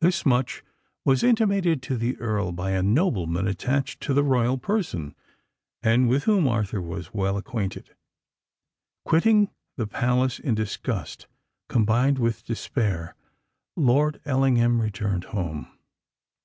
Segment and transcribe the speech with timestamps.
[0.00, 0.64] This much
[1.04, 5.14] was intimated to the Earl by a nobleman attached to the royal person,
[5.84, 7.94] and with whom Arthur was well acquainted.
[9.04, 11.28] Quitting the palace in disgust
[11.68, 13.14] combined with despair,
[13.76, 15.68] Lord Ellingham returned home.